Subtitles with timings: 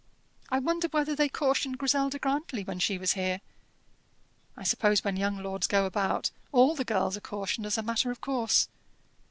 [0.49, 3.39] I wonder whether they cautioned Griselda Grantly when she was here?
[4.57, 8.09] I suppose when young lords go about, all the girls are cautioned as a matter
[8.09, 8.67] of course.